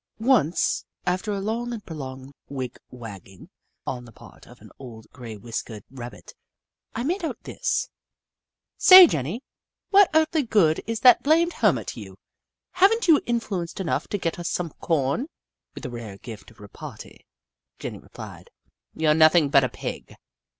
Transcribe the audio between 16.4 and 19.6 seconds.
of repartee, Jenny replied:" You 're nothing